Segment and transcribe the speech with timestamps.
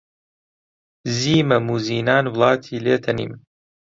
[1.17, 3.31] زیی مەم و زینان وڵاتی لێ تەنیم